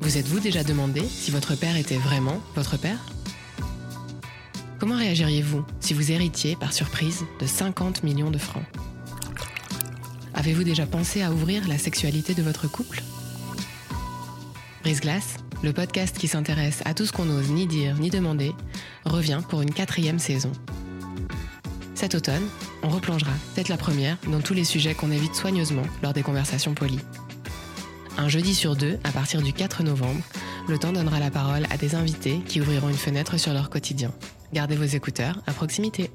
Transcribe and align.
Vous 0.00 0.16
êtes-vous 0.16 0.40
déjà 0.40 0.64
demandé 0.64 1.02
si 1.02 1.30
votre 1.30 1.54
père 1.54 1.76
était 1.76 1.98
vraiment 1.98 2.40
votre 2.54 2.78
père? 2.78 2.98
Comment 4.78 4.96
réagiriez-vous 4.96 5.62
si 5.78 5.92
vous 5.92 6.10
héritiez 6.10 6.56
par 6.56 6.72
surprise 6.72 7.24
de 7.38 7.46
50 7.46 8.02
millions 8.02 8.30
de 8.30 8.38
francs? 8.38 8.64
Avez-vous 10.32 10.64
déjà 10.64 10.86
pensé 10.86 11.20
à 11.22 11.30
ouvrir 11.30 11.68
la 11.68 11.76
sexualité 11.76 12.32
de 12.32 12.42
votre 12.42 12.66
couple? 12.66 13.02
Brise 14.82 15.02
Glace, 15.02 15.36
le 15.62 15.74
podcast 15.74 16.16
qui 16.16 16.28
s'intéresse 16.28 16.80
à 16.86 16.94
tout 16.94 17.04
ce 17.04 17.12
qu'on 17.12 17.26
n'ose 17.26 17.50
ni 17.50 17.66
dire 17.66 17.96
ni 17.96 18.08
demander, 18.08 18.54
revient 19.04 19.42
pour 19.50 19.60
une 19.60 19.74
quatrième 19.74 20.18
saison. 20.18 20.52
Cet 21.94 22.14
automne, 22.14 22.48
on 22.82 22.88
replongera, 22.88 23.32
peut-être 23.54 23.68
la 23.68 23.76
première, 23.76 24.16
dans 24.28 24.40
tous 24.40 24.54
les 24.54 24.64
sujets 24.64 24.94
qu'on 24.94 25.10
évite 25.10 25.34
soigneusement 25.34 25.84
lors 26.02 26.14
des 26.14 26.22
conversations 26.22 26.72
polies. 26.72 27.04
Un 28.20 28.28
jeudi 28.28 28.54
sur 28.54 28.76
deux, 28.76 28.98
à 29.02 29.12
partir 29.12 29.40
du 29.40 29.54
4 29.54 29.82
novembre, 29.82 30.20
le 30.68 30.76
temps 30.76 30.92
donnera 30.92 31.18
la 31.18 31.30
parole 31.30 31.66
à 31.70 31.78
des 31.78 31.94
invités 31.94 32.40
qui 32.46 32.60
ouvriront 32.60 32.90
une 32.90 32.94
fenêtre 32.94 33.38
sur 33.38 33.54
leur 33.54 33.70
quotidien. 33.70 34.12
Gardez 34.52 34.76
vos 34.76 34.84
écouteurs 34.84 35.40
à 35.46 35.54
proximité. 35.54 36.10